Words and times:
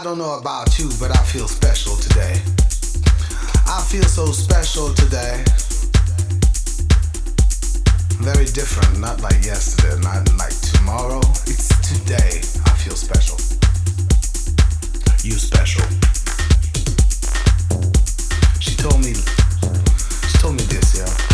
I 0.00 0.02
don't 0.02 0.16
know 0.16 0.38
about 0.38 0.78
you, 0.78 0.88
but 0.98 1.10
I 1.10 1.22
feel 1.24 1.46
special 1.46 1.94
today. 1.94 2.40
I 3.66 3.84
feel 3.86 4.02
so 4.04 4.32
special 4.32 4.94
today. 4.94 5.44
Very 8.16 8.46
different, 8.46 8.98
not 8.98 9.20
like 9.20 9.44
yesterday, 9.44 10.00
not 10.00 10.26
like 10.38 10.58
tomorrow. 10.72 11.20
It's 11.44 11.68
today. 11.86 12.40
I 12.64 12.70
feel 12.78 12.96
special. 12.96 13.36
You 15.22 15.36
special. 15.36 15.84
She 18.58 18.74
told 18.76 19.04
me, 19.04 19.12
she 19.12 20.38
told 20.38 20.56
me 20.56 20.62
this, 20.62 20.96
yeah. 20.96 21.29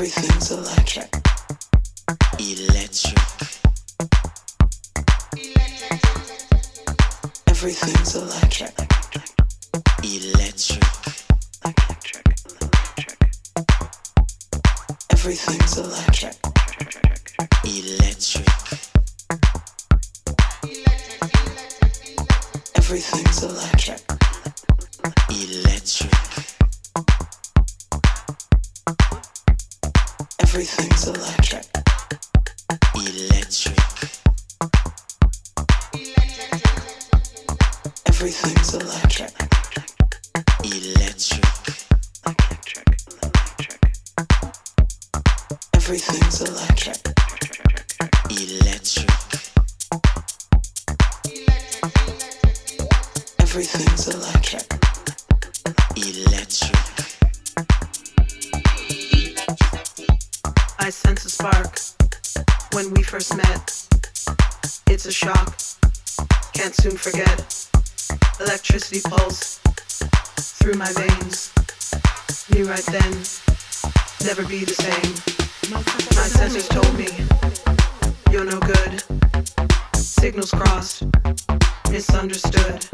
Everything's 0.00 0.52
electric. 0.52 1.12
Electric. 2.38 3.18
Everything's 7.48 8.14
electric. 8.14 8.74
Electric. 10.04 10.84
Everything's 15.10 15.76
electric. 15.76 16.36
Electric. 17.64 18.46
Everything's 22.76 23.42
electric. 23.42 24.00
Electric. 25.28 26.57
Everything's 30.58 31.06
electric. 31.06 31.66
Electric. 32.96 33.78
Everything's 38.08 38.74
electric. 38.74 39.30
Electric. 40.64 41.44
Everything's 45.74 46.40
electric. 46.40 46.98
Electric. 46.98 47.07
Shock, 65.18 65.58
can't 66.52 66.76
soon 66.76 66.96
forget. 66.96 67.68
Electricity 68.38 69.00
pulse 69.10 69.58
through 70.60 70.74
my 70.74 70.92
veins. 70.92 71.52
Knew 72.54 72.64
right 72.68 72.86
then, 72.86 73.10
never 74.22 74.46
be 74.46 74.64
the 74.64 74.78
same. 74.78 75.10
My 75.72 76.28
senses 76.28 76.68
told 76.68 76.94
me, 76.96 77.08
you're 78.30 78.44
no 78.44 78.60
good. 78.60 79.02
Signals 79.96 80.52
crossed, 80.52 81.02
misunderstood. 81.90 82.86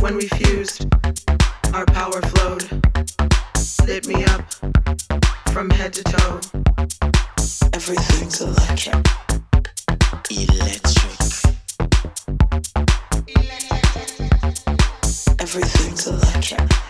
When 0.00 0.16
we 0.16 0.26
fused, 0.26 0.92
our 1.72 1.86
power 1.86 2.20
flowed, 2.22 2.64
lit 3.86 4.08
me 4.08 4.24
up 4.24 4.52
from 5.52 5.70
head 5.70 5.92
to 5.92 6.02
toe. 6.02 6.40
Everything's 7.72 8.40
electric. 8.40 9.23
Electric. 10.30 11.20
Everything's 15.38 16.06
electric. 16.06 16.83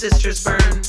sisters 0.00 0.42
burn. 0.42 0.79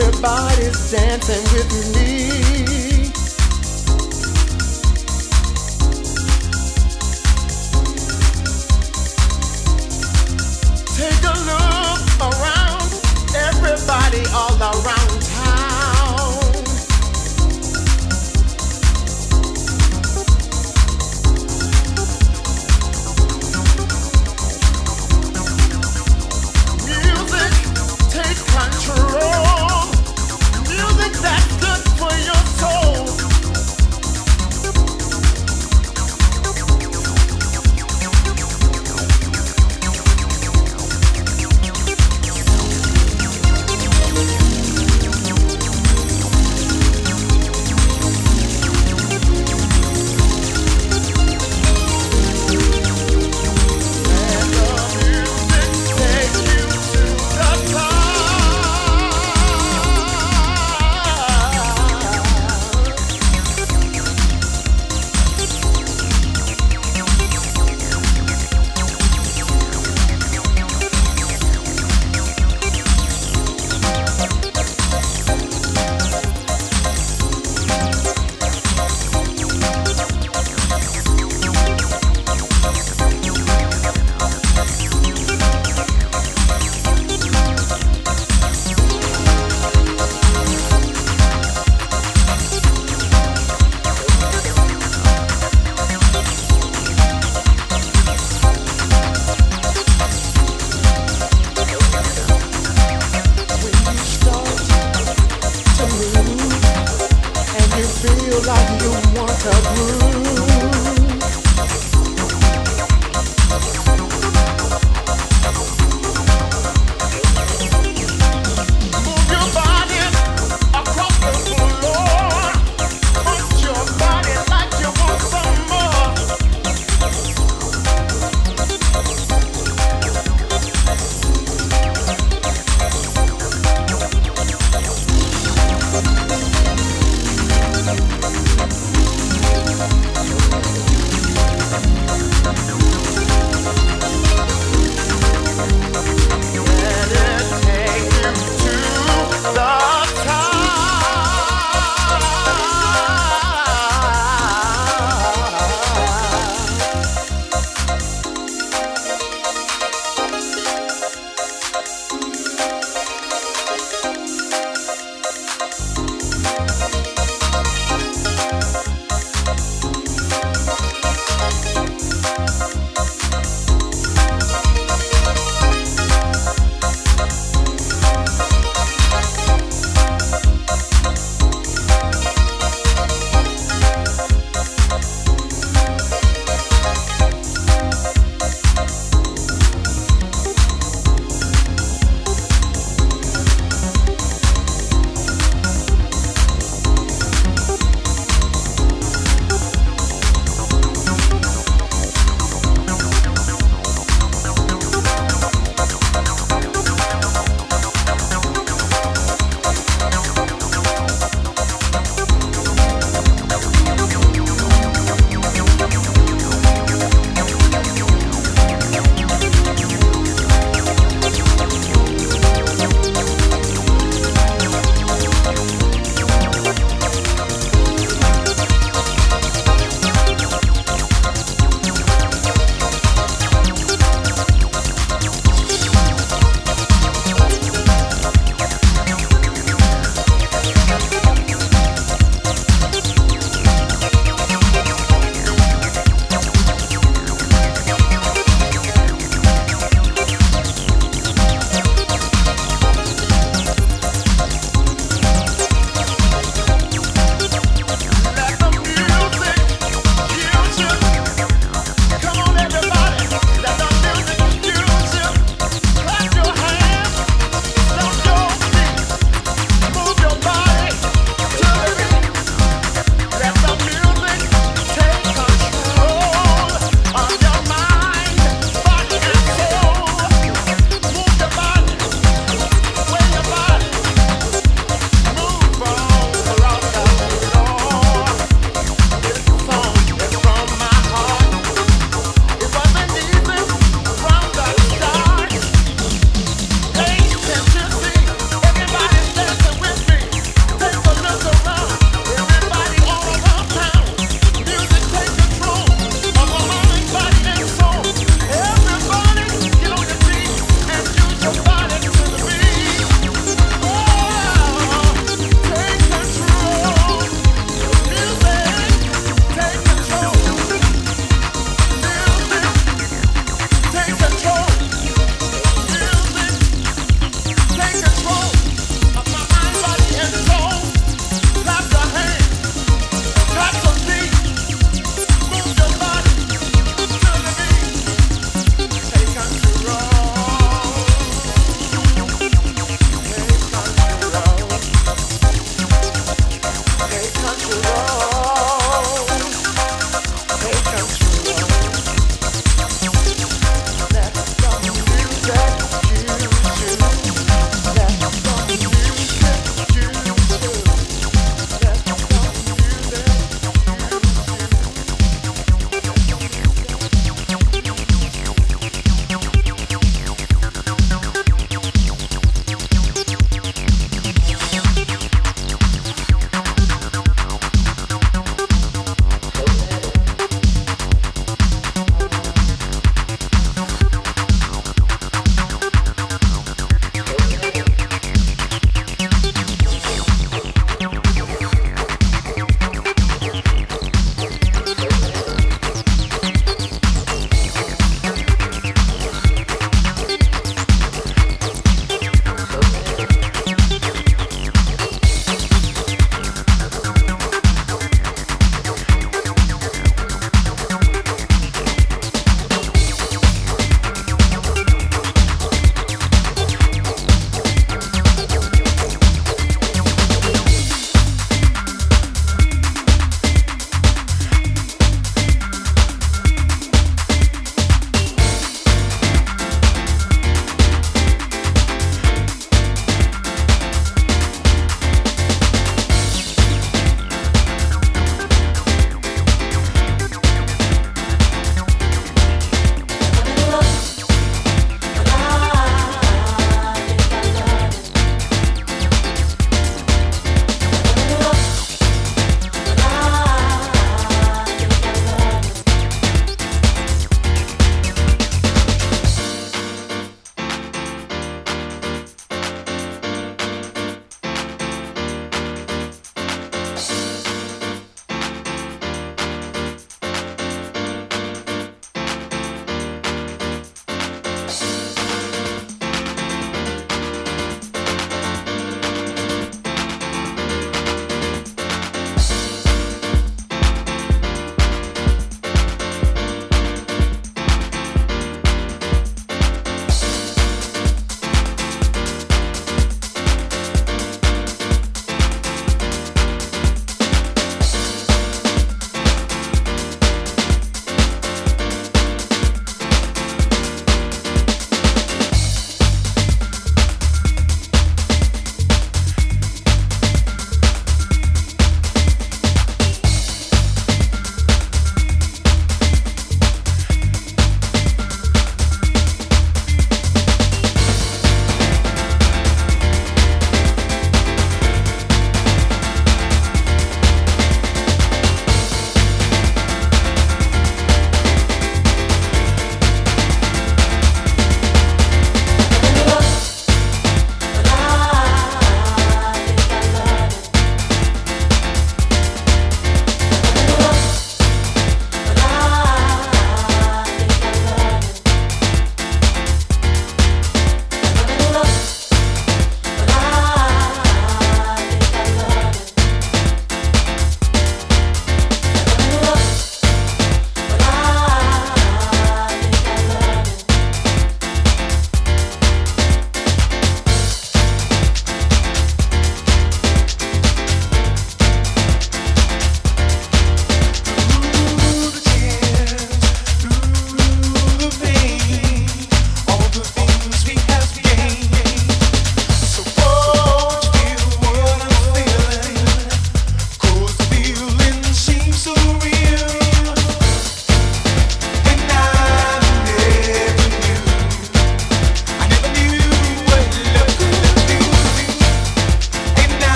Everybody's 0.00 0.92
dancing 0.92 1.42
with 1.52 1.96
me. 1.96 2.67